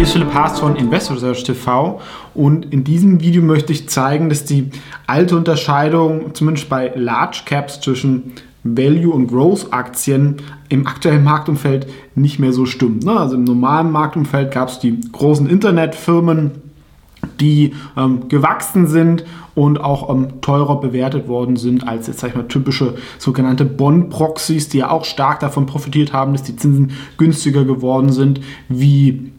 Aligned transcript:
hier 0.00 0.06
ist 0.06 0.12
Philipp 0.14 0.32
Haas 0.32 0.58
von 0.58 0.76
Investor 0.76 1.16
Research 1.16 1.44
TV 1.44 2.00
und 2.34 2.72
in 2.72 2.84
diesem 2.84 3.20
Video 3.20 3.42
möchte 3.42 3.74
ich 3.74 3.90
zeigen, 3.90 4.30
dass 4.30 4.46
die 4.46 4.70
alte 5.06 5.36
Unterscheidung, 5.36 6.34
zumindest 6.34 6.70
bei 6.70 6.90
Large 6.94 7.42
Caps 7.44 7.82
zwischen 7.82 8.32
Value- 8.64 9.12
und 9.12 9.26
Growth-Aktien 9.26 10.36
im 10.70 10.86
aktuellen 10.86 11.22
Marktumfeld 11.22 11.86
nicht 12.14 12.38
mehr 12.38 12.54
so 12.54 12.64
stimmt. 12.64 13.04
Ne? 13.04 13.12
Also 13.12 13.34
im 13.34 13.44
normalen 13.44 13.90
Marktumfeld 13.90 14.50
gab 14.52 14.70
es 14.70 14.78
die 14.78 14.98
großen 15.12 15.46
Internetfirmen, 15.46 16.52
die 17.38 17.74
ähm, 17.94 18.30
gewachsen 18.30 18.86
sind 18.86 19.24
und 19.54 19.82
auch 19.82 20.08
ähm, 20.08 20.40
teurer 20.40 20.80
bewertet 20.80 21.28
worden 21.28 21.56
sind 21.56 21.86
als 21.86 22.06
jetzt 22.06 22.20
sag 22.20 22.30
ich 22.30 22.36
mal 22.36 22.48
typische 22.48 22.94
sogenannte 23.18 23.66
Bond-Proxys, 23.66 24.70
die 24.70 24.78
ja 24.78 24.90
auch 24.90 25.04
stark 25.04 25.40
davon 25.40 25.66
profitiert 25.66 26.14
haben, 26.14 26.32
dass 26.32 26.42
die 26.42 26.56
Zinsen 26.56 26.92
günstiger 27.18 27.66
geworden 27.66 28.12
sind, 28.12 28.40
wie 28.70 29.32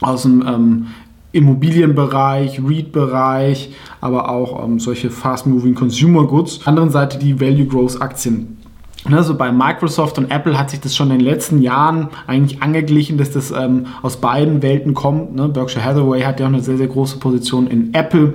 aus 0.00 0.22
dem 0.22 0.44
ähm, 0.46 0.86
Immobilienbereich, 1.32 2.60
REIT-Bereich, 2.66 3.74
aber 4.00 4.30
auch 4.30 4.64
ähm, 4.64 4.78
solche 4.78 5.10
fast-moving 5.10 5.74
Consumer 5.74 6.26
Goods. 6.26 6.58
Auf 6.58 6.64
der 6.64 6.68
anderen 6.68 6.90
Seite 6.90 7.18
die 7.18 7.40
Value 7.40 7.66
Growth 7.66 8.00
Aktien. 8.00 8.56
Also 9.04 9.36
bei 9.36 9.52
Microsoft 9.52 10.18
und 10.18 10.30
Apple 10.32 10.58
hat 10.58 10.70
sich 10.70 10.80
das 10.80 10.96
schon 10.96 11.10
in 11.10 11.18
den 11.18 11.26
letzten 11.26 11.62
Jahren 11.62 12.08
eigentlich 12.26 12.62
angeglichen, 12.62 13.18
dass 13.18 13.30
das 13.30 13.52
ähm, 13.52 13.86
aus 14.02 14.16
beiden 14.20 14.62
Welten 14.62 14.94
kommt. 14.94 15.36
Ne? 15.36 15.48
Berkshire 15.48 15.84
Hathaway 15.84 16.22
hat 16.22 16.40
ja 16.40 16.46
auch 16.46 16.50
eine 16.50 16.62
sehr, 16.62 16.76
sehr 16.76 16.88
große 16.88 17.18
Position 17.18 17.68
in 17.68 17.94
Apple. 17.94 18.34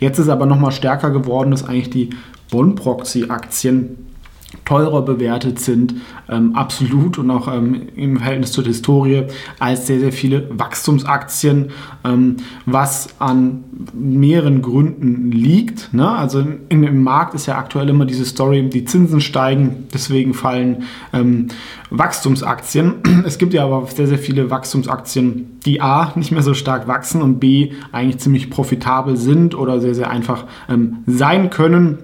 Jetzt 0.00 0.18
ist 0.18 0.28
aber 0.28 0.46
nochmal 0.46 0.72
stärker 0.72 1.10
geworden, 1.10 1.50
dass 1.50 1.68
eigentlich 1.68 1.90
die 1.90 2.10
Bond-Proxy-Aktien 2.50 3.96
teurer 4.66 5.02
bewertet 5.02 5.60
sind, 5.60 5.94
ähm, 6.28 6.54
absolut 6.54 7.18
und 7.18 7.30
auch 7.30 7.48
ähm, 7.48 7.88
im 7.94 8.18
Verhältnis 8.18 8.52
zur 8.52 8.64
Historie, 8.64 9.22
als 9.58 9.86
sehr, 9.86 10.00
sehr 10.00 10.12
viele 10.12 10.50
Wachstumsaktien, 10.58 11.70
ähm, 12.04 12.36
was 12.66 13.08
an 13.20 13.64
mehreren 13.94 14.62
Gründen 14.62 15.30
liegt. 15.30 15.94
Ne? 15.94 16.10
Also 16.10 16.40
in, 16.68 16.82
im 16.82 17.02
Markt 17.02 17.34
ist 17.34 17.46
ja 17.46 17.56
aktuell 17.56 17.88
immer 17.88 18.06
diese 18.06 18.24
Story, 18.24 18.68
die 18.68 18.84
Zinsen 18.84 19.20
steigen, 19.20 19.86
deswegen 19.94 20.34
fallen 20.34 20.82
ähm, 21.12 21.46
Wachstumsaktien. 21.90 22.94
Es 23.24 23.38
gibt 23.38 23.54
ja 23.54 23.64
aber 23.64 23.86
sehr, 23.86 24.08
sehr 24.08 24.18
viele 24.18 24.50
Wachstumsaktien, 24.50 25.58
die 25.64 25.80
A, 25.80 26.12
nicht 26.16 26.32
mehr 26.32 26.42
so 26.42 26.54
stark 26.54 26.88
wachsen 26.88 27.22
und 27.22 27.38
B, 27.38 27.72
eigentlich 27.92 28.18
ziemlich 28.18 28.50
profitabel 28.50 29.16
sind 29.16 29.54
oder 29.54 29.80
sehr, 29.80 29.94
sehr 29.94 30.10
einfach 30.10 30.44
ähm, 30.68 30.98
sein 31.06 31.50
können. 31.50 31.98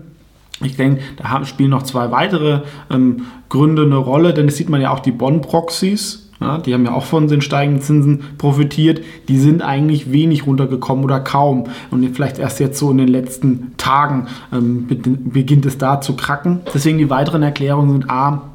Ich 0.65 0.77
denke, 0.77 1.03
da 1.17 1.45
spielen 1.45 1.71
noch 1.71 1.83
zwei 1.83 2.11
weitere 2.11 2.61
ähm, 2.91 3.27
Gründe 3.49 3.83
eine 3.83 3.97
Rolle, 3.97 4.35
denn 4.35 4.47
das 4.47 4.57
sieht 4.57 4.69
man 4.69 4.81
ja 4.81 4.91
auch 4.91 5.01
die 5.01 5.13
Bond-Proxys. 5.13 6.31
Ja, 6.41 6.59
die 6.59 6.75
haben 6.75 6.85
ja 6.85 6.93
auch 6.93 7.05
von 7.05 7.29
den 7.29 7.41
steigenden 7.41 7.83
Zinsen 7.83 8.25
profitiert. 8.37 9.01
Die 9.29 9.39
sind 9.39 9.63
eigentlich 9.63 10.11
wenig 10.11 10.45
runtergekommen 10.45 11.05
oder 11.05 11.21
kaum. 11.21 11.65
Und 11.93 12.05
vielleicht 12.17 12.41
erst 12.41 12.59
jetzt 12.59 12.81
so 12.81 12.91
in 12.91 12.99
den 12.99 13.07
letzten 13.07 13.75
Tagen 13.77 14.27
ähm, 14.53 14.89
beginnt 14.89 15.67
es 15.67 15.79
da 15.79 16.01
zu 16.01 16.17
kracken. 16.17 16.63
Deswegen 16.75 16.99
die 16.99 17.11
weiteren 17.11 17.45
Erklärungen 17.45 17.93
sind 17.93 18.11
A, 18.11 18.52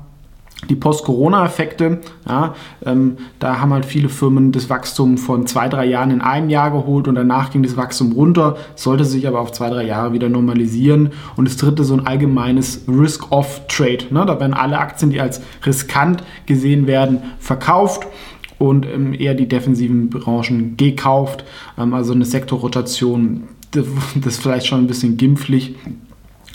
die 0.70 0.76
Post-Corona-Effekte, 0.76 2.00
ja, 2.28 2.56
ähm, 2.86 3.18
da 3.40 3.60
haben 3.60 3.72
halt 3.74 3.86
viele 3.86 4.10
Firmen 4.10 4.52
das 4.52 4.70
Wachstum 4.70 5.18
von 5.18 5.46
zwei, 5.46 5.70
drei 5.70 5.86
Jahren 5.86 6.10
in 6.12 6.22
einem 6.22 6.50
Jahr 6.50 6.72
geholt 6.72 7.08
und 7.08 7.16
danach 7.16 7.52
ging 7.52 7.62
das 7.62 7.78
Wachstum 7.78 8.12
runter, 8.12 8.58
sollte 8.76 9.06
sich 9.06 9.28
aber 9.28 9.40
auf 9.40 9.52
zwei, 9.52 9.70
drei 9.70 9.84
Jahre 9.84 10.14
wieder 10.14 10.30
normalisieren. 10.30 11.12
Und 11.36 11.48
das 11.48 11.58
dritte 11.58 11.84
so 11.84 11.94
ein 11.94 12.08
allgemeines 12.08 12.86
Risk-Off-Trade. 12.88 14.06
Ne? 14.10 14.26
Da 14.26 14.40
werden 14.40 14.54
alle 14.54 14.80
Aktien, 14.80 15.12
die 15.12 15.22
als 15.22 15.42
riskant 15.66 16.24
gesehen 16.48 16.88
werden, 16.88 17.20
verkauft 17.40 18.08
und 18.58 18.86
ähm, 18.86 19.14
eher 19.14 19.36
die 19.36 19.48
defensiven 19.48 20.10
Branchen 20.10 20.76
gekauft. 20.76 21.46
Ähm, 21.78 21.94
also 21.94 22.14
eine 22.14 22.26
Sektorrotation, 22.26 23.44
das, 23.72 23.86
ist 24.26 24.42
vielleicht 24.42 24.66
schon 24.66 24.80
ein 24.80 24.88
bisschen 24.88 25.18
gimpflich. 25.18 25.76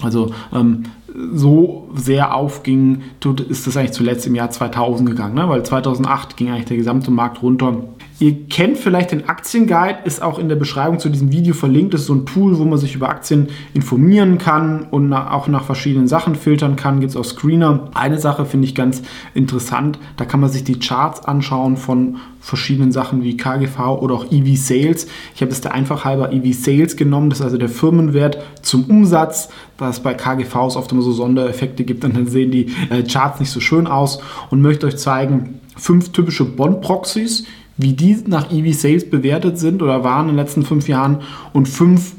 Also 0.02 0.34
ähm, 0.52 0.84
so 1.14 1.88
sehr 1.94 2.34
aufging, 2.34 3.02
ist 3.48 3.66
das 3.66 3.76
eigentlich 3.76 3.92
zuletzt 3.92 4.26
im 4.26 4.34
Jahr 4.34 4.50
2000 4.50 5.08
gegangen, 5.08 5.34
ne? 5.34 5.48
weil 5.48 5.62
2008 5.62 6.36
ging 6.36 6.50
eigentlich 6.50 6.66
der 6.66 6.76
gesamte 6.76 7.10
Markt 7.10 7.42
runter. 7.42 7.76
Ihr 8.18 8.46
kennt 8.48 8.78
vielleicht 8.78 9.10
den 9.10 9.28
Aktienguide, 9.28 9.98
ist 10.04 10.22
auch 10.22 10.38
in 10.38 10.48
der 10.48 10.54
Beschreibung 10.54 11.00
zu 11.00 11.08
diesem 11.08 11.32
Video 11.32 11.54
verlinkt. 11.54 11.92
Das 11.92 12.02
ist 12.02 12.06
so 12.06 12.14
ein 12.14 12.24
Tool, 12.24 12.56
wo 12.56 12.64
man 12.64 12.78
sich 12.78 12.94
über 12.94 13.08
Aktien 13.08 13.48
informieren 13.74 14.38
kann 14.38 14.84
und 14.90 15.12
auch 15.12 15.48
nach 15.48 15.64
verschiedenen 15.64 16.06
Sachen 16.06 16.36
filtern 16.36 16.76
kann. 16.76 17.00
Gibt 17.00 17.10
es 17.10 17.16
auch 17.16 17.24
Screener. 17.24 17.90
Eine 17.94 18.18
Sache 18.18 18.44
finde 18.44 18.68
ich 18.68 18.76
ganz 18.76 19.02
interessant, 19.34 19.98
da 20.18 20.24
kann 20.24 20.38
man 20.38 20.50
sich 20.50 20.62
die 20.62 20.78
Charts 20.78 21.24
anschauen 21.24 21.76
von 21.76 22.18
verschiedenen 22.42 22.90
Sachen 22.90 23.22
wie 23.22 23.36
KGV 23.36 23.78
oder 24.00 24.14
auch 24.14 24.26
EV 24.30 24.56
Sales. 24.56 25.06
Ich 25.34 25.42
habe 25.42 25.52
es 25.52 25.60
der 25.60 25.74
einfach 25.74 26.04
halber 26.04 26.32
EV 26.32 26.52
Sales 26.52 26.96
genommen, 26.96 27.30
das 27.30 27.38
ist 27.40 27.44
also 27.44 27.58
der 27.58 27.68
Firmenwert 27.68 28.38
zum 28.62 28.84
Umsatz, 28.84 29.48
was 29.78 30.00
bei 30.00 30.14
KGVs 30.14 30.76
oft 30.76 30.90
immer 30.92 31.01
so 31.02 31.12
Sondereffekte 31.12 31.84
gibt 31.84 32.04
und 32.04 32.16
dann 32.16 32.26
sehen 32.26 32.50
die 32.50 32.68
äh, 32.90 33.02
Charts 33.02 33.40
nicht 33.40 33.50
so 33.50 33.60
schön 33.60 33.86
aus 33.86 34.20
und 34.50 34.60
möchte 34.60 34.86
euch 34.86 34.96
zeigen, 34.96 35.60
fünf 35.76 36.10
typische 36.10 36.44
Bond-Proxys, 36.44 37.44
wie 37.76 37.92
die 37.92 38.18
nach 38.26 38.50
EV 38.52 38.72
Sales 38.72 39.08
bewertet 39.08 39.58
sind 39.58 39.82
oder 39.82 40.04
waren 40.04 40.28
in 40.28 40.36
den 40.36 40.44
letzten 40.44 40.62
fünf 40.64 40.88
Jahren 40.88 41.22
und 41.52 41.68
fünf 41.68 42.12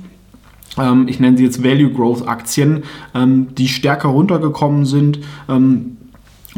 ähm, 0.77 1.07
ich 1.07 1.19
nenne 1.19 1.37
sie 1.37 1.43
jetzt 1.43 1.63
Value 1.63 1.91
Growth 1.91 2.27
Aktien, 2.27 2.83
ähm, 3.13 3.47
die 3.55 3.67
stärker 3.67 4.09
runtergekommen 4.09 4.85
sind, 4.85 5.19
ähm, 5.47 5.97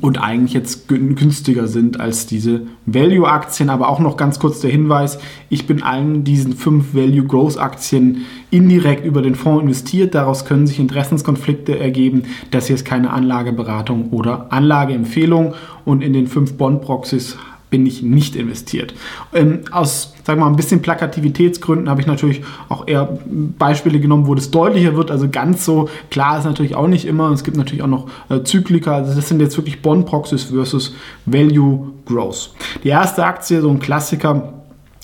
und 0.01 0.21
eigentlich 0.21 0.53
jetzt 0.53 0.87
günstiger 0.87 1.67
sind 1.67 1.99
als 1.99 2.27
diese 2.27 2.61
Value-Aktien. 2.85 3.69
Aber 3.69 3.89
auch 3.89 3.99
noch 3.99 4.17
ganz 4.17 4.39
kurz 4.39 4.59
der 4.59 4.69
Hinweis, 4.69 5.19
ich 5.49 5.67
bin 5.67 5.83
allen 5.83 6.23
diesen 6.23 6.53
fünf 6.53 6.93
Value-Growth-Aktien 6.93 8.25
indirekt 8.51 9.05
über 9.05 9.21
den 9.21 9.35
Fonds 9.35 9.63
investiert. 9.63 10.13
Daraus 10.13 10.45
können 10.45 10.67
sich 10.67 10.79
Interessenskonflikte 10.79 11.79
ergeben. 11.79 12.23
Das 12.51 12.67
hier 12.67 12.75
ist 12.75 12.85
keine 12.85 13.11
Anlageberatung 13.11 14.09
oder 14.11 14.51
Anlageempfehlung. 14.51 15.53
Und 15.85 16.01
in 16.01 16.13
den 16.13 16.27
fünf 16.27 16.53
Bond-Proxys 16.53 17.37
bin 17.69 17.85
ich 17.85 18.01
nicht 18.01 18.35
investiert. 18.35 18.93
Ähm, 19.33 19.61
aus 19.71 20.13
wir 20.25 20.35
mal, 20.35 20.47
ein 20.47 20.55
bisschen 20.55 20.81
Plakativitätsgründen 20.81 21.89
habe 21.89 22.01
ich 22.01 22.07
natürlich 22.07 22.41
auch 22.69 22.87
eher 22.87 23.17
Beispiele 23.25 23.99
genommen, 23.99 24.27
wo 24.27 24.35
das 24.35 24.51
deutlicher 24.51 24.95
wird. 24.95 25.11
Also 25.11 25.29
ganz 25.29 25.65
so 25.65 25.89
klar 26.09 26.39
ist 26.39 26.45
natürlich 26.45 26.75
auch 26.75 26.87
nicht 26.87 27.05
immer. 27.05 27.31
Es 27.31 27.43
gibt 27.43 27.57
natürlich 27.57 27.83
auch 27.83 27.87
noch 27.87 28.07
äh, 28.29 28.41
Zyklika. 28.43 28.95
Also 28.95 29.13
das 29.13 29.27
sind 29.27 29.39
jetzt 29.39 29.57
wirklich 29.57 29.81
Bond-Proxys 29.81 30.45
versus 30.45 30.95
Value 31.25 31.91
Growth. 32.05 32.51
Die 32.83 32.89
erste 32.89 33.23
Aktie, 33.23 33.61
so 33.61 33.69
ein 33.69 33.79
Klassiker, 33.79 34.53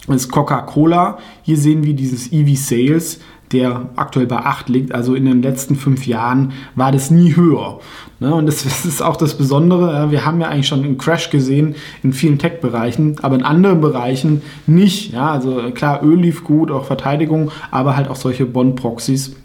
ist 0.07 0.31
Coca-Cola. 0.31 1.19
Hier 1.43 1.57
sehen 1.57 1.83
wir 1.83 1.93
dieses 1.93 2.31
EV 2.31 2.55
Sales 2.55 3.19
der 3.51 3.89
aktuell 3.95 4.27
bei 4.27 4.37
8 4.37 4.69
liegt. 4.69 4.93
Also 4.93 5.15
in 5.15 5.25
den 5.25 5.41
letzten 5.41 5.75
fünf 5.75 6.07
Jahren 6.07 6.53
war 6.75 6.91
das 6.91 7.11
nie 7.11 7.35
höher. 7.35 7.79
Ne? 8.19 8.33
Und 8.33 8.45
das, 8.45 8.65
ist 8.85 9.01
auch 9.01 9.17
das 9.17 9.37
Besondere. 9.37 10.11
Wir 10.11 10.25
haben 10.25 10.41
ja 10.41 10.47
eigentlich 10.47 10.67
schon 10.67 10.83
einen 10.83 10.97
Crash 10.97 11.29
gesehen 11.29 11.75
in 12.03 12.13
vielen 12.13 12.39
Tech-Bereichen, 12.39 13.17
aber 13.21 13.35
in 13.35 13.43
anderen 13.43 13.81
Bereichen 13.81 14.41
nicht. 14.67 15.13
Ja? 15.13 15.31
Also 15.31 15.71
klar, 15.73 16.03
Öl 16.03 16.19
lief 16.19 16.43
gut, 16.43 16.71
auch 16.71 16.85
Verteidigung, 16.85 17.51
aber 17.71 17.95
halt 17.95 18.07
auch 18.07 18.15
solche 18.15 18.45
Bond-Proxys. 18.45 19.35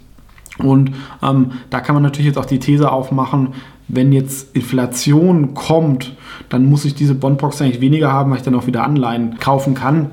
Und 0.59 0.93
ähm, 1.21 1.51
da 1.69 1.79
kann 1.79 1.93
man 1.93 2.03
natürlich 2.03 2.27
jetzt 2.27 2.37
auch 2.37 2.45
die 2.45 2.59
These 2.59 2.91
aufmachen, 2.91 3.53
wenn 3.87 4.11
jetzt 4.11 4.55
Inflation 4.55 5.53
kommt, 5.53 6.15
dann 6.49 6.65
muss 6.65 6.83
ich 6.85 6.93
diese 6.93 7.15
Bondbox 7.15 7.61
eigentlich 7.61 7.81
weniger 7.81 8.11
haben, 8.11 8.31
weil 8.31 8.37
ich 8.37 8.43
dann 8.43 8.55
auch 8.55 8.67
wieder 8.67 8.83
Anleihen 8.83 9.37
kaufen 9.39 9.75
kann. 9.75 10.11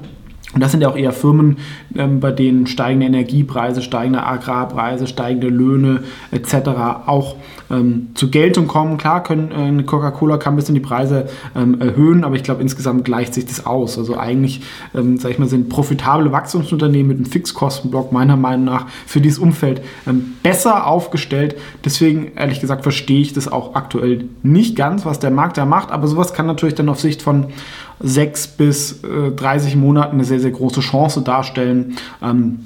Und 0.54 0.60
das 0.62 0.70
sind 0.70 0.80
ja 0.80 0.88
auch 0.88 0.96
eher 0.96 1.12
Firmen, 1.12 1.58
ähm, 1.96 2.20
bei 2.20 2.30
denen 2.30 2.66
steigende 2.66 3.06
Energiepreise, 3.06 3.82
steigende 3.82 4.24
Agrarpreise, 4.24 5.06
steigende 5.06 5.48
Löhne 5.48 6.04
etc. 6.30 6.54
auch 7.06 7.36
ähm, 7.70 8.08
zur 8.14 8.30
Geltung 8.30 8.66
kommen. 8.68 8.96
Klar, 8.96 9.22
können 9.22 9.80
äh, 9.80 9.82
Coca-Cola 9.82 10.36
kann 10.36 10.54
ein 10.54 10.56
bisschen 10.56 10.74
die 10.74 10.80
Preise 10.80 11.26
ähm, 11.56 11.80
erhöhen, 11.80 12.24
aber 12.24 12.36
ich 12.36 12.42
glaube 12.42 12.62
insgesamt 12.62 13.04
gleicht 13.04 13.34
sich 13.34 13.46
das 13.46 13.66
aus. 13.66 13.98
Also 13.98 14.16
eigentlich, 14.16 14.62
ähm, 14.94 15.18
sage 15.18 15.34
ich 15.34 15.38
mal, 15.38 15.48
sind 15.48 15.68
profitable 15.68 16.30
Wachstumsunternehmen 16.30 17.08
mit 17.08 17.16
einem 17.18 17.26
Fixkostenblock 17.26 18.12
meiner 18.12 18.36
Meinung 18.36 18.66
nach 18.66 18.86
für 19.06 19.20
dieses 19.20 19.38
Umfeld 19.38 19.82
ähm, 20.06 20.34
besser 20.42 20.86
aufgestellt. 20.86 21.56
Deswegen 21.84 22.32
ehrlich 22.36 22.60
gesagt 22.60 22.82
verstehe 22.82 23.20
ich 23.20 23.32
das 23.32 23.50
auch 23.50 23.74
aktuell 23.74 24.26
nicht 24.42 24.76
ganz, 24.76 25.04
was 25.04 25.18
der 25.18 25.30
Markt 25.30 25.58
da 25.58 25.64
macht. 25.64 25.90
Aber 25.90 26.06
sowas 26.06 26.32
kann 26.32 26.46
natürlich 26.46 26.74
dann 26.74 26.88
auf 26.88 27.00
Sicht 27.00 27.22
von 27.22 27.46
sechs 28.00 28.48
bis 28.48 29.02
äh, 29.04 29.30
30 29.30 29.76
Monaten 29.76 30.16
eine 30.16 30.24
sehr, 30.24 30.40
sehr 30.44 30.52
große 30.52 30.80
Chance 30.80 31.22
darstellen. 31.22 31.96
Ähm, 32.22 32.60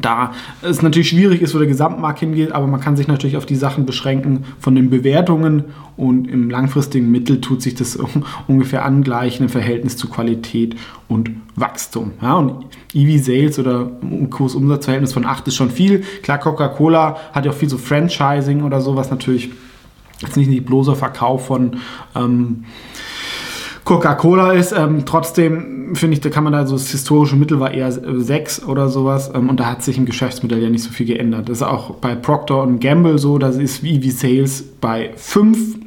da 0.00 0.32
es 0.60 0.82
natürlich 0.82 1.10
schwierig 1.10 1.40
ist, 1.40 1.54
wo 1.54 1.58
der 1.58 1.68
Gesamtmarkt 1.68 2.18
hingeht, 2.18 2.50
aber 2.50 2.66
man 2.66 2.80
kann 2.80 2.96
sich 2.96 3.06
natürlich 3.06 3.36
auf 3.36 3.46
die 3.46 3.54
Sachen 3.54 3.86
beschränken 3.86 4.44
von 4.58 4.74
den 4.74 4.90
Bewertungen 4.90 5.64
und 5.96 6.26
im 6.26 6.50
langfristigen 6.50 7.12
Mittel 7.12 7.40
tut 7.40 7.62
sich 7.62 7.76
das 7.76 7.96
ungefähr 8.48 8.84
angleichen 8.84 9.44
im 9.44 9.50
Verhältnis 9.50 9.96
zu 9.96 10.08
Qualität 10.08 10.74
und 11.06 11.30
Wachstum. 11.54 12.12
Ja, 12.20 12.34
und 12.34 12.66
EV 12.92 13.22
Sales 13.22 13.58
oder 13.60 13.92
Kurs-Umsatz-Verhältnis 14.30 15.12
von 15.12 15.24
8 15.24 15.46
ist 15.46 15.54
schon 15.54 15.70
viel. 15.70 16.02
Klar, 16.22 16.38
Coca-Cola 16.38 17.16
hat 17.32 17.44
ja 17.44 17.52
auch 17.52 17.56
viel 17.56 17.68
so 17.68 17.78
Franchising 17.78 18.64
oder 18.64 18.80
so, 18.80 18.96
was 18.96 19.10
natürlich 19.10 19.50
jetzt 20.20 20.36
nicht, 20.36 20.50
nicht 20.50 20.66
bloßer 20.66 20.96
Verkauf 20.96 21.46
von 21.46 21.76
ähm, 22.16 22.64
Coca-Cola 23.84 24.52
ist. 24.52 24.72
Ähm, 24.72 25.04
trotzdem 25.04 25.94
finde 25.94 26.14
ich, 26.14 26.20
da 26.20 26.30
kann 26.30 26.44
man 26.44 26.52
da 26.52 26.66
so 26.66 26.76
das 26.76 26.90
historische 26.90 27.36
Mittel 27.36 27.60
war 27.60 27.72
eher 27.72 27.92
6 27.92 28.64
oder 28.64 28.88
sowas 28.88 29.30
ähm, 29.34 29.48
und 29.48 29.60
da 29.60 29.66
hat 29.66 29.82
sich 29.82 29.98
im 29.98 30.06
Geschäftsmodell 30.06 30.62
ja 30.62 30.70
nicht 30.70 30.82
so 30.82 30.90
viel 30.90 31.06
geändert. 31.06 31.48
Das 31.48 31.58
ist 31.58 31.62
auch 31.62 31.96
bei 31.96 32.14
Procter 32.14 32.66
Gamble 32.80 33.18
so, 33.18 33.38
das 33.38 33.56
ist 33.56 33.82
wie 33.82 33.96
EV 33.96 34.10
Sales 34.10 34.64
bei 34.80 35.10
5 35.16 35.83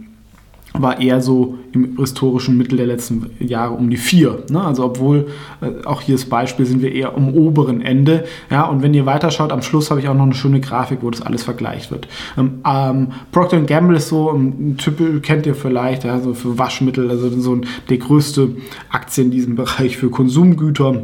war 0.82 1.00
eher 1.00 1.22
so 1.22 1.58
im 1.72 1.98
historischen 1.98 2.58
Mittel 2.58 2.78
der 2.78 2.88
letzten 2.88 3.32
Jahre 3.40 3.74
um 3.74 3.90
die 3.90 3.98
4. 3.98 4.46
Ne? 4.50 4.62
Also 4.62 4.86
obwohl, 4.86 5.28
äh, 5.62 5.86
auch 5.86 6.02
hier 6.02 6.16
das 6.16 6.26
Beispiel, 6.26 6.66
sind 6.66 6.82
wir 6.82 6.92
eher 6.92 7.16
am 7.16 7.34
oberen 7.34 7.82
Ende. 7.82 8.26
Ja? 8.50 8.66
Und 8.66 8.82
wenn 8.82 8.94
ihr 8.94 9.06
weiterschaut, 9.06 9.52
am 9.52 9.62
Schluss 9.62 9.90
habe 9.90 10.00
ich 10.00 10.08
auch 10.08 10.14
noch 10.14 10.24
eine 10.24 10.34
schöne 10.34 10.60
Grafik, 10.60 11.00
wo 11.02 11.10
das 11.10 11.22
alles 11.22 11.44
vergleicht 11.44 11.92
wird. 11.92 12.08
Ähm, 12.38 12.62
ähm, 12.66 13.08
Procter 13.32 13.60
Gamble 13.62 13.98
ist 13.98 14.10
so, 14.10 14.32
ein 14.32 14.78
Typ 14.78 15.24
kennt 15.24 15.46
ihr 15.46 15.56
vielleicht, 15.56 16.04
ja, 16.04 16.20
so 16.20 16.34
für 16.34 16.58
Waschmittel, 16.58 17.10
also 17.10 17.30
so 17.30 17.62
der 17.90 17.98
größte 17.98 18.56
Aktie 18.90 19.24
in 19.24 19.32
diesem 19.32 19.56
Bereich 19.56 19.98
für 19.98 20.10
Konsumgüter 20.10 21.04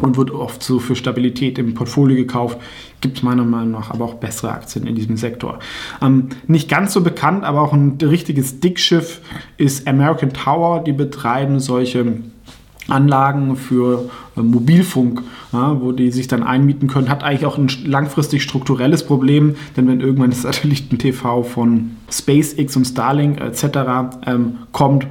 und 0.00 0.16
wird 0.16 0.30
oft 0.30 0.62
so 0.62 0.78
für 0.78 0.96
Stabilität 0.96 1.58
im 1.58 1.74
Portfolio 1.74 2.16
gekauft. 2.16 2.58
Gibt 3.00 3.18
es 3.18 3.22
meiner 3.22 3.44
Meinung 3.44 3.72
nach 3.72 3.90
aber 3.90 4.04
auch 4.04 4.14
bessere 4.14 4.52
Aktien 4.52 4.86
in 4.86 4.94
diesem 4.94 5.16
Sektor. 5.16 5.58
Ähm, 6.02 6.28
nicht 6.46 6.68
ganz 6.68 6.92
so 6.92 7.00
bekannt, 7.00 7.44
aber 7.44 7.62
auch 7.62 7.72
ein 7.72 7.98
richtiges 8.02 8.60
Dickschiff 8.60 9.20
ist 9.56 9.86
American 9.88 10.32
Tower. 10.32 10.82
Die 10.84 10.92
betreiben 10.92 11.60
solche 11.60 12.18
Anlagen 12.90 13.56
für 13.56 14.10
äh, 14.36 14.40
Mobilfunk, 14.40 15.22
ja, 15.52 15.80
wo 15.80 15.92
die 15.92 16.10
sich 16.10 16.28
dann 16.28 16.42
einmieten 16.42 16.88
können, 16.88 17.08
hat 17.08 17.22
eigentlich 17.22 17.46
auch 17.46 17.58
ein 17.58 17.68
langfristig 17.84 18.42
strukturelles 18.42 19.04
Problem, 19.04 19.56
denn 19.76 19.88
wenn 19.88 20.00
irgendwann 20.00 20.30
das 20.30 20.42
Satelliten-TV 20.42 21.42
von 21.42 21.96
SpaceX 22.10 22.76
und 22.76 22.84
Starlink 22.84 23.40
etc. 23.40 23.64
Ähm, 24.26 24.58
kommt, 24.72 25.06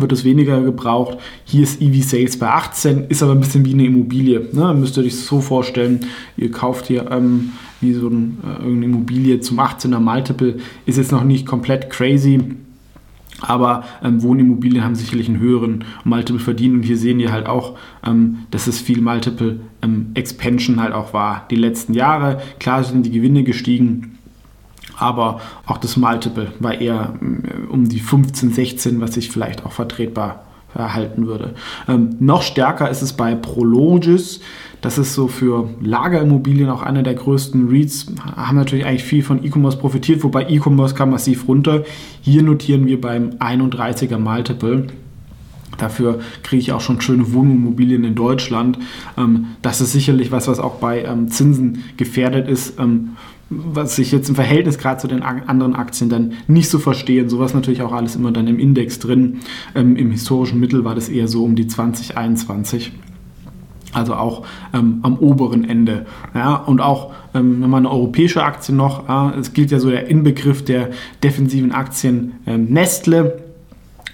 wird 0.00 0.12
es 0.12 0.24
weniger 0.24 0.60
gebraucht. 0.62 1.18
Hier 1.44 1.62
ist 1.62 1.80
EV 1.80 2.02
Sales 2.02 2.38
bei 2.38 2.48
18, 2.48 3.04
ist 3.08 3.22
aber 3.22 3.32
ein 3.32 3.40
bisschen 3.40 3.64
wie 3.64 3.74
eine 3.74 3.86
Immobilie. 3.86 4.48
Ne? 4.52 4.74
Müsst 4.74 4.96
ihr 4.96 5.04
euch 5.04 5.16
so 5.16 5.40
vorstellen, 5.40 6.00
ihr 6.36 6.50
kauft 6.50 6.86
hier 6.86 7.10
ähm, 7.10 7.52
wie 7.80 7.92
so 7.92 8.08
ein, 8.08 8.38
äh, 8.44 8.62
irgendeine 8.62 8.86
Immobilie 8.86 9.40
zum 9.40 9.60
18er 9.60 10.00
Multiple, 10.00 10.56
ist 10.86 10.98
jetzt 10.98 11.12
noch 11.12 11.24
nicht 11.24 11.46
komplett 11.46 11.90
crazy. 11.90 12.40
Aber 13.40 13.84
ähm, 14.02 14.22
Wohnimmobilien 14.22 14.82
haben 14.82 14.96
sicherlich 14.96 15.28
einen 15.28 15.38
höheren 15.38 15.84
Multiple 16.02 16.40
verdient 16.40 16.74
und 16.74 16.82
hier 16.82 16.96
sehen 16.96 17.18
wir 17.18 17.30
halt 17.30 17.46
auch, 17.46 17.76
ähm, 18.04 18.38
dass 18.50 18.66
es 18.66 18.80
viel 18.80 19.00
Multiple 19.00 19.60
ähm, 19.80 20.10
Expansion 20.14 20.80
halt 20.80 20.92
auch 20.92 21.12
war 21.12 21.46
die 21.48 21.56
letzten 21.56 21.94
Jahre. 21.94 22.40
Klar 22.58 22.82
sind 22.82 23.06
die 23.06 23.12
Gewinne 23.12 23.44
gestiegen, 23.44 24.17
aber 24.98 25.40
auch 25.66 25.78
das 25.78 25.96
Multiple 25.96 26.52
war 26.58 26.80
eher 26.80 27.14
äh, 27.20 27.66
um 27.66 27.88
die 27.88 28.00
15, 28.00 28.52
16, 28.52 29.00
was 29.00 29.14
sich 29.14 29.30
vielleicht 29.30 29.64
auch 29.64 29.72
vertretbar 29.72 30.44
erhalten 30.74 31.26
würde. 31.26 31.54
Ähm, 31.88 32.16
noch 32.20 32.42
stärker 32.42 32.90
ist 32.90 33.02
es 33.02 33.12
bei 33.12 33.34
Prologis. 33.34 34.40
Das 34.80 34.96
ist 34.96 35.14
so 35.14 35.26
für 35.26 35.68
Lagerimmobilien 35.80 36.68
auch 36.68 36.82
einer 36.82 37.02
der 37.02 37.14
größten 37.14 37.68
REITs. 37.68 38.06
Haben 38.36 38.56
natürlich 38.56 38.84
eigentlich 38.84 39.04
viel 39.04 39.22
von 39.22 39.44
E-Commerce 39.44 39.78
profitiert, 39.78 40.22
wobei 40.22 40.48
E-Commerce 40.48 40.94
kam 40.94 41.10
massiv 41.10 41.48
runter. 41.48 41.84
Hier 42.20 42.42
notieren 42.42 42.86
wir 42.86 43.00
beim 43.00 43.30
31er 43.40 44.18
Multiple. 44.18 44.86
Dafür 45.78 46.20
kriege 46.42 46.60
ich 46.60 46.72
auch 46.72 46.80
schon 46.80 47.00
schöne 47.00 47.32
Wohnimmobilien 47.32 48.04
in 48.04 48.14
Deutschland. 48.14 48.78
Ähm, 49.16 49.46
das 49.62 49.80
ist 49.80 49.92
sicherlich 49.92 50.30
was, 50.30 50.48
was 50.48 50.60
auch 50.60 50.76
bei 50.76 51.02
ähm, 51.04 51.28
Zinsen 51.28 51.84
gefährdet 51.96 52.48
ist 52.48 52.78
was 53.50 53.98
ich 53.98 54.12
jetzt 54.12 54.28
im 54.28 54.34
Verhältnis 54.34 54.78
gerade 54.78 55.00
zu 55.00 55.08
den 55.08 55.22
anderen 55.22 55.74
Aktien 55.74 56.10
dann 56.10 56.34
nicht 56.46 56.68
so 56.68 56.78
verstehe. 56.78 57.28
Sowas 57.28 57.54
natürlich 57.54 57.82
auch 57.82 57.92
alles 57.92 58.14
immer 58.16 58.30
dann 58.30 58.46
im 58.46 58.58
Index 58.58 58.98
drin. 58.98 59.40
Ähm, 59.74 59.96
Im 59.96 60.10
historischen 60.10 60.60
Mittel 60.60 60.84
war 60.84 60.94
das 60.94 61.08
eher 61.08 61.28
so 61.28 61.44
um 61.44 61.56
die 61.56 61.66
2021. 61.66 62.92
Also 63.92 64.14
auch 64.14 64.44
ähm, 64.74 64.98
am 65.02 65.16
oberen 65.18 65.64
Ende. 65.64 66.04
Ja, 66.34 66.56
und 66.56 66.80
auch 66.80 67.12
ähm, 67.34 67.60
man 67.60 67.86
eine 67.86 67.90
europäische 67.90 68.42
Aktie 68.42 68.74
noch, 68.74 69.08
äh, 69.08 69.38
es 69.38 69.54
gilt 69.54 69.70
ja 69.70 69.78
so 69.78 69.88
der 69.88 70.08
Inbegriff 70.08 70.62
der 70.62 70.90
defensiven 71.22 71.72
Aktien 71.72 72.34
ähm, 72.46 72.66
Nestle. 72.66 73.42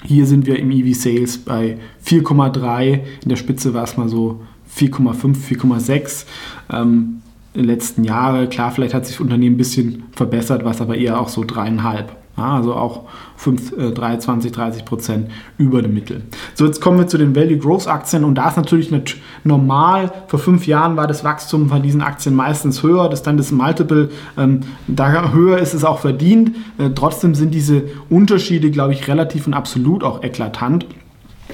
Hier 0.05 0.27
sind 0.27 0.47
wir 0.47 0.59
im 0.59 0.71
EV 0.71 0.95
Sales 0.97 1.39
bei 1.39 1.79
4,3. 2.07 3.01
In 3.23 3.29
der 3.29 3.37
Spitze 3.37 3.75
war 3.75 3.85
es 3.85 3.97
mal 3.97 4.09
so 4.09 4.43
4,5, 4.77 5.37
4,6. 5.59 6.27
Ähm, 6.71 7.23
letzten 7.55 8.05
Jahre. 8.05 8.49
Klar, 8.49 8.71
vielleicht 8.71 8.95
hat 8.95 9.07
sich 9.07 9.17
das 9.17 9.21
Unternehmen 9.21 9.55
ein 9.55 9.59
bisschen 9.59 10.05
verbessert, 10.13 10.65
was 10.65 10.81
aber 10.81 10.97
eher 10.97 11.21
auch 11.21 11.29
so 11.29 11.45
dreieinhalb. 11.45 12.17
Ja, 12.37 12.57
also 12.57 12.75
auch 12.75 13.03
5, 13.37 13.79
äh, 13.79 13.91
23, 13.93 14.51
30 14.51 14.85
Prozent 14.85 15.31
über 15.57 15.83
dem 15.83 15.95
Mittel. 15.95 16.23
So, 16.55 16.67
jetzt 16.67 16.81
kommen 16.81 16.99
wir 16.99 17.07
zu 17.07 17.17
den 17.17 17.37
Value 17.37 17.59
Growth 17.59 17.87
Aktien 17.87 18.25
und 18.25 18.35
da 18.35 18.49
ist 18.49 18.57
natürlich 18.57 18.91
nicht 18.91 19.19
normal. 19.45 20.13
Vor 20.27 20.41
fünf 20.41 20.67
Jahren 20.67 20.97
war 20.97 21.07
das 21.07 21.23
Wachstum 21.23 21.69
von 21.69 21.81
diesen 21.81 22.03
Aktien 22.03 22.35
meistens 22.35 22.83
höher, 22.83 23.09
das 23.09 23.23
dann 23.23 23.37
das 23.37 23.53
Multiple, 23.53 24.11
ähm, 24.37 24.63
da 24.89 25.31
höher 25.31 25.59
ist 25.59 25.75
es 25.75 25.85
auch 25.85 26.01
verdient. 26.01 26.57
Äh, 26.79 26.91
trotzdem 26.97 27.37
sind 27.37 27.55
diese 27.55 27.85
Unterschiede, 28.11 28.73
glaube 28.73 28.95
ich, 28.95 29.07
relativ 29.07 29.47
und 29.47 29.55
absolut 29.55 30.03
auch 30.03 30.25
eklatant. 30.25 30.87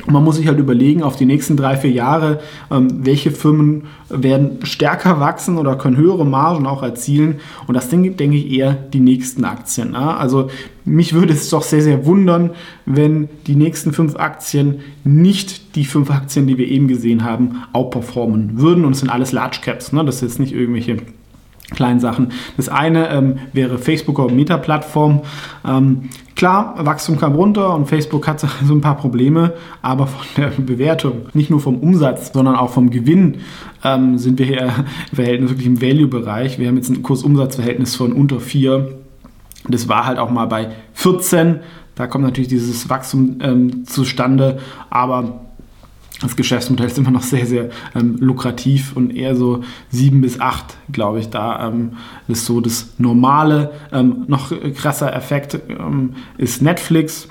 Man 0.06 0.25
muss 0.25 0.37
sich 0.37 0.47
halt 0.47 0.58
überlegen, 0.58 1.02
auf 1.02 1.17
die 1.17 1.26
nächsten 1.26 1.56
drei, 1.56 1.76
vier 1.76 1.91
Jahre, 1.91 2.41
ähm, 2.70 2.88
welche 3.05 3.31
Firmen 3.31 3.85
werden 4.08 4.58
stärker 4.64 5.20
wachsen 5.20 5.58
oder 5.58 5.76
können 5.76 5.97
höhere 5.97 6.25
Margen 6.25 6.67
auch 6.67 6.82
erzielen. 6.82 7.41
Und 7.67 7.75
das 7.75 7.91
sind, 7.91 8.19
denke 8.19 8.37
ich, 8.37 8.50
eher 8.50 8.73
die 8.73 9.00
nächsten 9.00 9.44
Aktien. 9.44 9.94
Also 9.94 10.49
mich 10.85 11.12
würde 11.12 11.32
es 11.32 11.49
doch 11.50 11.62
sehr, 11.62 11.82
sehr 11.82 12.06
wundern, 12.06 12.50
wenn 12.87 13.29
die 13.47 13.55
nächsten 13.55 13.93
fünf 13.93 14.17
Aktien 14.17 14.81
nicht 15.05 15.76
die 15.76 15.85
fünf 15.85 16.11
Aktien, 16.11 16.46
die 16.46 16.58
wir 16.58 16.69
eben 16.69 16.88
gesehen 16.88 17.25
haben, 17.25 17.62
outperformen 17.73 18.58
würden. 18.58 18.85
Und 18.85 18.93
es 18.93 19.00
sind 19.00 19.11
alles 19.11 19.32
Large 19.32 19.58
Caps. 19.62 19.93
Ne? 19.93 20.05
Das 20.05 20.17
ist 20.17 20.23
jetzt 20.23 20.41
nicht 20.41 20.55
irgendwelche 20.55 20.96
kleinen 21.70 22.00
Sachen. 22.00 22.32
Das 22.56 22.69
eine 22.69 23.08
ähm, 23.11 23.38
wäre 23.52 23.78
Facebook 23.78 24.19
oder 24.19 24.32
Meta-Plattform. 24.32 25.22
Ähm, 25.67 26.11
klar, 26.34 26.75
Wachstum 26.78 27.19
kam 27.19 27.34
runter 27.34 27.75
und 27.75 27.87
Facebook 27.87 28.26
hat 28.26 28.40
so 28.64 28.75
ein 28.75 28.81
paar 28.81 28.96
Probleme, 28.96 29.55
aber 29.82 30.06
von 30.06 30.26
der 30.37 30.49
Bewertung, 30.49 31.26
nicht 31.34 31.50
nur 31.50 31.61
vom 31.61 31.78
Umsatz, 31.78 32.32
sondern 32.32 32.56
auch 32.56 32.70
vom 32.70 32.90
Gewinn 32.90 33.38
ähm, 33.84 34.19
sind 34.19 34.38
wir 34.38 34.46
hier 34.46 34.62
im 34.62 34.70
Verhältnis 35.14 35.50
wirklich 35.50 35.67
im 35.67 35.81
Value-Bereich. 35.81 36.58
Wir 36.58 36.69
haben 36.69 36.76
jetzt 36.76 36.90
ein 36.90 37.02
Kurs-Umsatz-Verhältnis 37.02 37.94
von 37.96 38.12
unter 38.12 38.40
4. 38.40 38.88
Das 39.69 39.88
war 39.88 40.06
halt 40.06 40.19
auch 40.19 40.31
mal 40.31 40.46
bei 40.46 40.70
14. 40.94 41.61
Da 41.94 42.06
kommt 42.06 42.25
natürlich 42.25 42.49
dieses 42.49 42.88
Wachstum 42.88 43.38
ähm, 43.43 43.84
zustande, 43.84 44.58
aber 44.88 45.49
das 46.20 46.36
Geschäftsmodell 46.36 46.86
ist 46.86 46.98
immer 46.98 47.10
noch 47.10 47.22
sehr, 47.22 47.46
sehr 47.46 47.70
ähm, 47.94 48.17
lukrativ 48.19 48.94
und 48.94 49.17
eher 49.17 49.34
so 49.34 49.62
sieben 49.91 50.20
bis 50.20 50.39
acht, 50.41 50.77
glaube 50.93 51.20
ich, 51.20 51.31
da 51.31 51.69
ähm, 51.69 51.93
ist 52.29 52.44
so 52.44 52.60
das 52.60 52.94
normale. 52.98 53.72
Ähm, 53.93 54.24
noch 54.27 54.53
krasser 54.77 55.15
Effekt 55.15 55.58
ähm, 55.69 56.15
ist 56.36 56.62
Netflix. 56.62 57.29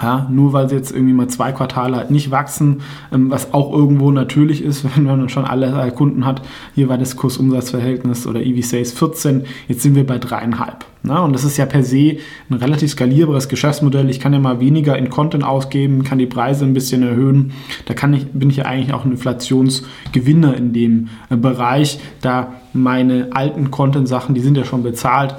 Ja, 0.00 0.28
nur 0.30 0.52
weil 0.52 0.68
sie 0.68 0.76
jetzt 0.76 0.92
irgendwie 0.92 1.12
mal 1.12 1.26
zwei 1.26 1.50
Quartale 1.50 1.96
halt 1.96 2.12
nicht 2.12 2.30
wachsen, 2.30 2.82
ähm, 3.12 3.28
was 3.28 3.52
auch 3.52 3.72
irgendwo 3.72 4.12
natürlich 4.12 4.62
ist, 4.62 4.84
wenn 4.96 5.04
man 5.04 5.28
schon 5.28 5.44
alle 5.44 5.90
Kunden 5.90 6.24
hat. 6.24 6.42
Hier 6.76 6.88
war 6.88 6.96
das 6.96 7.16
Kursumsatzverhältnis 7.16 8.26
oder 8.26 8.40
EV 8.40 8.64
Sales 8.64 8.92
14, 8.92 9.44
jetzt 9.66 9.82
sind 9.82 9.96
wir 9.96 10.06
bei 10.06 10.18
dreieinhalb. 10.18 10.84
Ne? 11.02 11.20
Und 11.20 11.32
das 11.32 11.42
ist 11.42 11.56
ja 11.56 11.66
per 11.66 11.82
se 11.82 12.18
ein 12.50 12.54
relativ 12.54 12.90
skalierbares 12.90 13.48
Geschäftsmodell. 13.48 14.08
Ich 14.10 14.20
kann 14.20 14.32
ja 14.32 14.38
mal 14.38 14.60
weniger 14.60 14.96
in 14.96 15.10
Content 15.10 15.42
ausgeben, 15.42 16.04
kann 16.04 16.18
die 16.18 16.26
Preise 16.26 16.64
ein 16.64 16.74
bisschen 16.74 17.02
erhöhen. 17.02 17.52
Da 17.86 17.94
kann 17.94 18.14
ich, 18.14 18.28
bin 18.28 18.48
ich 18.48 18.58
ja 18.58 18.66
eigentlich 18.66 18.94
auch 18.94 19.04
ein 19.04 19.10
Inflationsgewinner 19.10 20.56
in 20.56 20.72
dem 20.72 21.08
äh, 21.30 21.36
Bereich, 21.36 21.98
da 22.20 22.52
meine 22.72 23.30
alten 23.32 23.72
Content-Sachen, 23.72 24.36
die 24.36 24.40
sind 24.40 24.56
ja 24.56 24.64
schon 24.64 24.84
bezahlt 24.84 25.34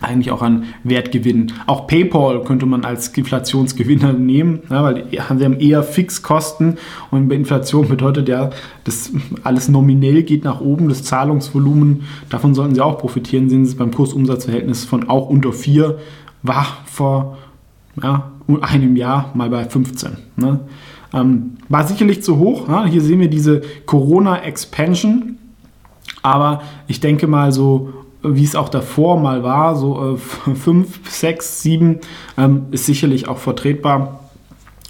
eigentlich 0.00 0.30
auch 0.30 0.42
an 0.42 0.64
Wert 0.84 1.12
gewinnen. 1.12 1.52
Auch 1.66 1.86
PayPal 1.86 2.42
könnte 2.44 2.66
man 2.66 2.84
als 2.84 3.08
Inflationsgewinner 3.08 4.12
nehmen, 4.12 4.60
ja, 4.70 4.82
weil 4.82 5.06
sie 5.10 5.20
haben 5.20 5.58
eher 5.58 5.82
Fixkosten 5.82 6.78
und 7.10 7.28
bei 7.28 7.34
Inflation 7.34 7.88
bedeutet 7.88 8.28
ja, 8.28 8.50
dass 8.84 9.10
alles 9.42 9.68
nominell 9.68 10.22
geht 10.22 10.44
nach 10.44 10.60
oben, 10.60 10.88
das 10.88 11.02
Zahlungsvolumen, 11.02 12.04
davon 12.28 12.54
sollten 12.54 12.74
sie 12.74 12.80
auch 12.80 12.98
profitieren, 12.98 13.48
sehen 13.48 13.64
sie 13.64 13.76
beim 13.76 13.90
Kursumsatzverhältnis 13.90 14.84
von 14.84 15.08
auch 15.08 15.28
unter 15.28 15.52
4, 15.52 15.98
war 16.42 16.66
vor 16.84 17.38
ja, 18.02 18.30
einem 18.60 18.96
Jahr 18.96 19.30
mal 19.34 19.50
bei 19.50 19.64
15. 19.64 20.10
Ne? 20.36 20.60
Ähm, 21.12 21.52
war 21.68 21.86
sicherlich 21.86 22.22
zu 22.22 22.38
hoch, 22.38 22.68
ja? 22.68 22.84
hier 22.84 23.00
sehen 23.00 23.20
wir 23.20 23.30
diese 23.30 23.62
Corona-Expansion, 23.86 25.38
aber 26.22 26.62
ich 26.88 27.00
denke 27.00 27.26
mal 27.26 27.52
so 27.52 27.92
wie 28.28 28.44
es 28.44 28.56
auch 28.56 28.68
davor 28.68 29.18
mal 29.18 29.42
war, 29.42 29.76
so 29.76 30.18
5, 30.18 31.10
6, 31.10 31.62
7, 31.62 32.00
ist 32.70 32.86
sicherlich 32.86 33.28
auch 33.28 33.38
vertretbar. 33.38 34.20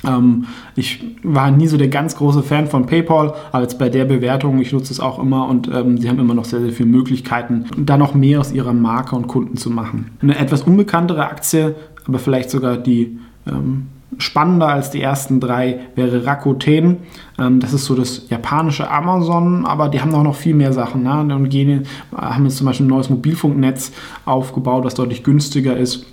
Ähm, 0.04 0.46
ich 0.74 1.04
war 1.22 1.50
nie 1.50 1.66
so 1.66 1.76
der 1.76 1.88
ganz 1.88 2.16
große 2.16 2.42
Fan 2.42 2.66
von 2.66 2.86
PayPal, 2.86 3.34
aber 3.52 3.62
jetzt 3.62 3.78
bei 3.78 3.88
der 3.88 4.04
Bewertung, 4.04 4.60
ich 4.60 4.72
nutze 4.72 4.92
es 4.92 5.00
auch 5.00 5.18
immer 5.18 5.48
und 5.48 5.68
ähm, 5.68 5.98
sie 5.98 6.08
haben 6.08 6.18
immer 6.18 6.34
noch 6.34 6.44
sehr, 6.44 6.60
sehr 6.60 6.72
viele 6.72 6.88
Möglichkeiten, 6.88 7.66
da 7.76 7.96
noch 7.96 8.14
mehr 8.14 8.40
aus 8.40 8.52
ihrer 8.52 8.72
Marke 8.72 9.16
und 9.16 9.26
Kunden 9.26 9.56
zu 9.56 9.70
machen. 9.70 10.10
Eine 10.20 10.38
etwas 10.38 10.62
unbekanntere 10.62 11.26
Aktie, 11.26 11.74
aber 12.06 12.18
vielleicht 12.18 12.50
sogar 12.50 12.76
die 12.76 13.18
ähm, 13.46 13.88
spannender 14.18 14.68
als 14.68 14.90
die 14.90 15.02
ersten 15.02 15.40
drei 15.40 15.80
wäre 15.94 16.26
Rakuten. 16.26 16.98
Ähm, 17.38 17.60
das 17.60 17.72
ist 17.72 17.84
so 17.84 17.94
das 17.94 18.28
japanische 18.28 18.90
Amazon, 18.90 19.64
aber 19.66 19.88
die 19.88 20.00
haben 20.00 20.14
auch 20.14 20.22
noch 20.22 20.36
viel 20.36 20.54
mehr 20.54 20.72
Sachen. 20.72 21.02
Ne? 21.02 21.34
Und 21.34 21.48
gehen, 21.48 21.86
haben 22.14 22.44
jetzt 22.44 22.58
zum 22.58 22.66
Beispiel 22.66 22.86
ein 22.86 22.90
neues 22.90 23.10
Mobilfunknetz 23.10 23.92
aufgebaut, 24.24 24.84
was 24.84 24.94
deutlich 24.94 25.22
günstiger 25.22 25.76
ist 25.76 26.06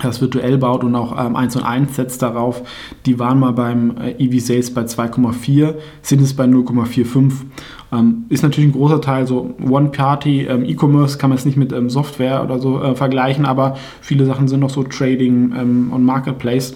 das 0.00 0.20
virtuell 0.20 0.56
baut 0.56 0.84
und 0.84 0.94
auch 0.94 1.22
ähm, 1.22 1.36
1 1.36 1.56
und 1.56 1.64
1 1.64 1.96
setzt 1.96 2.22
darauf. 2.22 2.62
Die 3.04 3.18
waren 3.18 3.38
mal 3.38 3.52
beim 3.52 3.96
äh, 3.98 4.12
EV 4.12 4.40
Sales 4.40 4.72
bei 4.72 4.82
2,4, 4.82 5.74
sind 6.00 6.22
es 6.22 6.34
bei 6.34 6.44
0,45. 6.44 7.32
Ähm, 7.92 8.24
ist 8.30 8.42
natürlich 8.42 8.70
ein 8.70 8.72
großer 8.72 9.02
Teil 9.02 9.26
so 9.26 9.54
One-Party, 9.62 10.46
ähm, 10.46 10.64
E-Commerce 10.64 11.18
kann 11.18 11.28
man 11.28 11.38
es 11.38 11.44
nicht 11.44 11.58
mit 11.58 11.72
ähm, 11.72 11.90
Software 11.90 12.42
oder 12.42 12.58
so 12.58 12.82
äh, 12.82 12.94
vergleichen, 12.94 13.44
aber 13.44 13.76
viele 14.00 14.24
Sachen 14.24 14.48
sind 14.48 14.60
noch 14.60 14.70
so 14.70 14.82
Trading 14.82 15.52
ähm, 15.54 15.90
und 15.92 16.04
Marketplace 16.04 16.74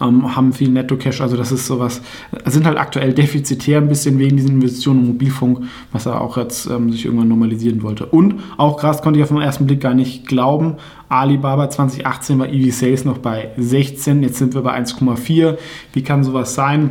ähm, 0.00 0.34
haben 0.34 0.52
viel 0.52 0.70
Netto-Cash. 0.70 1.20
Also 1.20 1.36
das 1.36 1.52
ist 1.52 1.66
sowas, 1.66 2.02
sind 2.46 2.66
halt 2.66 2.78
aktuell 2.78 3.12
defizitär 3.12 3.78
ein 3.78 3.88
bisschen 3.88 4.18
wegen 4.18 4.36
diesen 4.36 4.50
Investitionen 4.52 5.00
im 5.00 5.06
Mobilfunk, 5.08 5.60
was 5.92 6.06
er 6.06 6.20
auch 6.20 6.36
jetzt 6.36 6.66
ähm, 6.66 6.90
sich 6.92 7.04
irgendwann 7.04 7.28
normalisieren 7.28 7.82
wollte. 7.82 8.06
Und 8.06 8.40
auch 8.56 8.76
krass 8.76 9.02
konnte 9.02 9.18
ich 9.18 9.24
auf 9.24 9.30
den 9.30 9.40
ersten 9.40 9.66
Blick 9.66 9.80
gar 9.80 9.94
nicht 9.94 10.26
glauben. 10.26 10.74
Alibaba 11.08 11.70
2018 11.70 12.38
war 12.38 12.48
EV 12.48 12.74
Sales 12.74 13.04
noch 13.04 13.18
bei 13.18 13.50
16, 13.56 14.22
jetzt 14.22 14.38
sind 14.38 14.54
wir 14.54 14.62
bei 14.62 14.76
1,4. 14.76 15.56
Wie 15.92 16.02
kann 16.02 16.24
sowas 16.24 16.54
sein? 16.54 16.90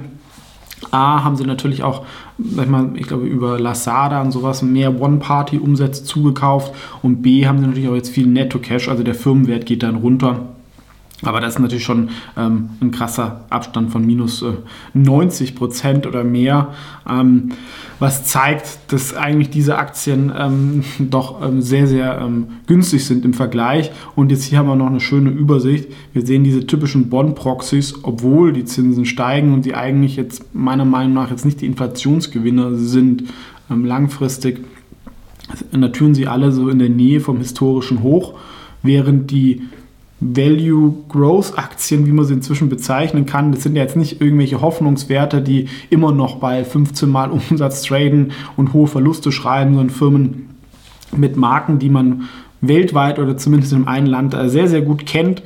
A, 0.91 1.23
haben 1.23 1.35
sie 1.35 1.45
natürlich 1.45 1.83
auch, 1.83 2.05
sag 2.37 2.65
ich, 2.65 2.71
mal, 2.71 2.91
ich 2.95 3.07
glaube, 3.07 3.25
über 3.25 3.59
Lazada 3.59 4.21
und 4.21 4.31
sowas 4.31 4.61
mehr 4.61 4.99
One-Party-Umsätze 4.99 6.03
zugekauft 6.03 6.73
und 7.01 7.21
B, 7.21 7.47
haben 7.47 7.59
sie 7.59 7.67
natürlich 7.67 7.89
auch 7.89 7.95
jetzt 7.95 8.09
viel 8.09 8.27
Netto-Cash, 8.27 8.89
also 8.89 9.03
der 9.03 9.15
Firmenwert 9.15 9.65
geht 9.65 9.83
dann 9.83 9.95
runter. 9.95 10.52
Aber 11.23 11.39
das 11.39 11.55
ist 11.55 11.59
natürlich 11.59 11.83
schon 11.83 12.09
ähm, 12.37 12.69
ein 12.81 12.91
krasser 12.91 13.45
Abstand 13.49 13.91
von 13.91 14.05
minus 14.05 14.41
äh, 14.41 14.53
90 14.93 15.55
Prozent 15.55 16.05
oder 16.05 16.23
mehr, 16.23 16.73
ähm, 17.09 17.49
was 17.99 18.25
zeigt, 18.25 18.79
dass 18.91 19.15
eigentlich 19.15 19.49
diese 19.49 19.77
Aktien 19.77 20.31
ähm, 20.37 20.83
doch 20.99 21.41
ähm, 21.41 21.61
sehr, 21.61 21.87
sehr 21.87 22.19
ähm, 22.19 22.47
günstig 22.67 23.05
sind 23.05 23.23
im 23.23 23.33
Vergleich. 23.33 23.91
Und 24.15 24.31
jetzt 24.31 24.43
hier 24.43 24.59
haben 24.59 24.67
wir 24.67 24.75
noch 24.75 24.87
eine 24.87 24.99
schöne 24.99 25.29
Übersicht. 25.29 25.89
Wir 26.11 26.25
sehen 26.25 26.43
diese 26.43 26.67
typischen 26.67 27.09
Bond-Proxys, 27.09 28.03
obwohl 28.03 28.51
die 28.51 28.65
Zinsen 28.65 29.05
steigen 29.05 29.53
und 29.53 29.65
die 29.65 29.75
eigentlich 29.75 30.17
jetzt 30.17 30.53
meiner 30.53 30.85
Meinung 30.85 31.13
nach 31.13 31.31
jetzt 31.31 31.45
nicht 31.45 31.61
die 31.61 31.67
Inflationsgewinner 31.67 32.75
sind 32.75 33.25
ähm, 33.69 33.85
langfristig, 33.85 34.63
natürlich 35.71 36.17
sie 36.17 36.27
alle 36.27 36.51
so 36.51 36.69
in 36.69 36.79
der 36.79 36.89
Nähe 36.89 37.19
vom 37.19 37.37
historischen 37.37 38.01
Hoch, 38.03 38.33
während 38.81 39.31
die 39.31 39.61
Value 40.23 40.93
Growth 41.09 41.57
Aktien, 41.57 42.05
wie 42.05 42.11
man 42.11 42.25
sie 42.25 42.33
inzwischen 42.33 42.69
bezeichnen 42.69 43.25
kann. 43.25 43.51
Das 43.51 43.63
sind 43.63 43.75
ja 43.75 43.83
jetzt 43.83 43.97
nicht 43.97 44.21
irgendwelche 44.21 44.61
Hoffnungswerte, 44.61 45.41
die 45.41 45.67
immer 45.89 46.11
noch 46.11 46.37
bei 46.37 46.63
15 46.63 47.09
Mal 47.09 47.31
Umsatz 47.49 47.83
traden 47.83 48.31
und 48.55 48.73
hohe 48.73 48.87
Verluste 48.87 49.31
schreiben, 49.31 49.75
sondern 49.75 49.89
Firmen 49.89 50.49
mit 51.15 51.35
Marken, 51.35 51.79
die 51.79 51.89
man 51.89 52.29
weltweit 52.61 53.19
oder 53.19 53.37
zumindest 53.37 53.73
in 53.73 53.87
einem 53.87 54.07
Land 54.07 54.33
äh, 54.33 54.49
sehr, 54.49 54.67
sehr 54.67 54.81
gut 54.81 55.05
kennt 55.05 55.43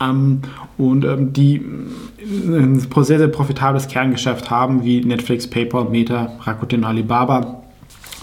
ähm, 0.00 0.40
und 0.76 1.04
ähm, 1.04 1.32
die 1.32 1.62
ein 2.28 2.80
sehr, 2.80 3.18
sehr 3.18 3.28
profitables 3.28 3.86
Kerngeschäft 3.86 4.50
haben, 4.50 4.84
wie 4.84 5.04
Netflix, 5.04 5.46
PayPal, 5.46 5.88
Meta, 5.88 6.32
Rakuten, 6.40 6.84
Alibaba, 6.84 7.62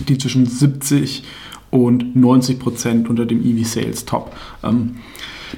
die 0.07 0.17
zwischen 0.17 0.45
70 0.45 1.24
und 1.72 2.15
90 2.15 2.60
Prozent 2.60 3.10
unter 3.10 3.25
dem 3.25 3.43
EV-Sales 3.43 4.05
Top 4.05 4.36
ähm, 4.63 4.95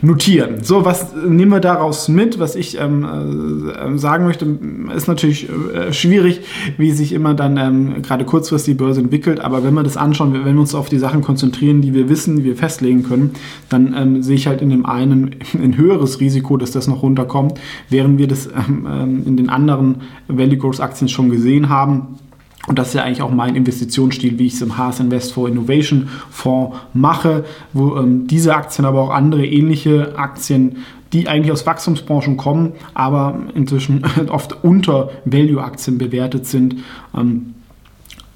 notieren. 0.02 0.64
So, 0.64 0.86
was 0.86 1.16
nehmen 1.16 1.52
wir 1.52 1.60
daraus 1.60 2.08
mit? 2.08 2.40
Was 2.40 2.56
ich 2.56 2.80
ähm, 2.80 3.06
äh, 3.06 3.98
sagen 3.98 4.26
möchte, 4.26 4.46
ist 4.96 5.08
natürlich 5.08 5.50
äh, 5.50 5.94
schwierig, 5.94 6.42
wie 6.78 6.92
sich 6.92 7.14
immer 7.14 7.34
dann 7.34 7.58
ähm, 7.58 8.02
gerade 8.02 8.26
kurzfristig 8.26 8.76
die 8.76 8.78
Börse 8.78 9.02
entwickelt. 9.02 9.40
Aber 9.40 9.64
wenn 9.64 9.74
wir 9.74 9.84
das 9.84 9.98
anschauen, 9.98 10.34
wenn 10.34 10.44
wir 10.44 10.60
uns 10.60 10.76
auf 10.76 10.90
die 10.90 11.00
Sachen 11.00 11.22
konzentrieren, 11.22 11.82
die 11.82 11.94
wir 11.94 12.10
wissen, 12.10 12.38
die 12.38 12.44
wir 12.44 12.56
festlegen 12.56 13.04
können, 13.04 13.32
dann 13.70 13.96
ähm, 13.98 14.24
sehe 14.24 14.36
ich 14.36 14.48
halt 14.48 14.62
in 14.62 14.70
dem 14.70 14.86
einen 14.86 15.36
ein 15.54 15.78
höheres 15.78 16.20
Risiko, 16.20 16.58
dass 16.58 16.72
das 16.72 16.88
noch 16.88 17.04
runterkommt, 17.04 17.60
während 17.90 18.18
wir 18.18 18.28
das 18.28 18.48
ähm, 18.48 18.88
ähm, 18.90 19.24
in 19.26 19.38
den 19.38 19.50
anderen 19.50 20.02
Value 20.28 20.58
Growth 20.58 20.80
Aktien 20.80 21.10
schon 21.10 21.30
gesehen 21.30 21.70
haben. 21.70 22.20
Und 22.68 22.80
das 22.80 22.90
ist 22.90 22.94
ja 22.96 23.04
eigentlich 23.04 23.22
auch 23.22 23.32
mein 23.32 23.56
Investitionsstil, 23.56 24.40
wie 24.40 24.48
ich 24.48 24.56
es 24.56 24.62
im 24.62 24.78
Haas 24.78 25.00
Invest 25.00 25.34
for 25.34 25.48
Innovation 25.48 26.10
Fonds 26.30 26.78
mache, 26.94 27.46
wo 27.74 27.98
ähm, 27.98 28.28
diese 28.28 28.56
Aktien, 28.56 28.86
aber 28.86 29.02
auch 29.02 29.12
andere 29.12 29.46
ähnliche 29.46 30.18
Aktien, 30.18 30.78
die 31.14 31.28
eigentlich 31.28 31.52
aus 31.52 31.66
Wachstumsbranchen 31.66 32.38
kommen, 32.38 32.74
aber 32.94 33.40
inzwischen 33.54 34.04
oft 34.30 34.64
unter 34.64 35.12
Value-Aktien 35.26 35.98
bewertet 35.98 36.46
sind. 36.48 36.78
Ähm, 37.16 37.52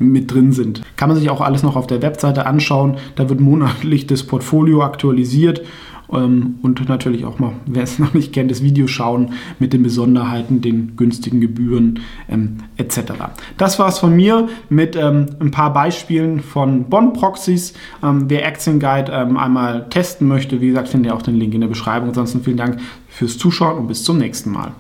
mit 0.01 0.33
drin 0.33 0.53
sind. 0.53 0.81
Kann 0.95 1.09
man 1.09 1.17
sich 1.17 1.29
auch 1.29 1.41
alles 1.41 1.61
noch 1.61 1.75
auf 1.75 1.85
der 1.85 2.01
Webseite 2.01 2.45
anschauen. 2.45 2.95
Da 3.15 3.27
wird 3.27 3.41
monatlich 3.41 4.07
das 4.07 4.23
Portfolio 4.23 4.81
aktualisiert 4.81 5.61
und 6.09 6.89
natürlich 6.89 7.25
auch 7.25 7.39
mal, 7.39 7.53
wer 7.65 7.83
es 7.83 7.99
noch 7.99 8.13
nicht 8.13 8.33
kennt, 8.33 8.51
das 8.51 8.63
Video 8.63 8.87
schauen 8.87 9.33
mit 9.59 9.73
den 9.73 9.83
Besonderheiten, 9.83 10.61
den 10.61 10.95
günstigen 10.95 11.39
Gebühren 11.39 11.99
ähm, 12.27 12.57
etc. 12.77 13.13
Das 13.57 13.79
war 13.79 13.87
es 13.87 13.99
von 13.99 14.15
mir 14.15 14.49
mit 14.69 14.95
ähm, 14.95 15.27
ein 15.39 15.51
paar 15.51 15.71
Beispielen 15.73 16.41
von 16.41 16.85
Bond-Proxys. 16.85 17.73
Ähm, 18.03 18.29
wer 18.29 18.45
Action 18.45 18.79
Guide 18.79 19.11
ähm, 19.11 19.37
einmal 19.37 19.87
testen 19.89 20.27
möchte, 20.27 20.61
wie 20.61 20.67
gesagt, 20.67 20.89
findet 20.89 21.11
ihr 21.11 21.15
auch 21.15 21.21
den 21.21 21.35
Link 21.35 21.53
in 21.53 21.61
der 21.61 21.67
Beschreibung. 21.67 22.09
Ansonsten 22.09 22.41
vielen 22.41 22.57
Dank 22.57 22.79
fürs 23.07 23.37
Zuschauen 23.37 23.77
und 23.77 23.87
bis 23.87 24.03
zum 24.03 24.17
nächsten 24.17 24.51
Mal. 24.51 24.71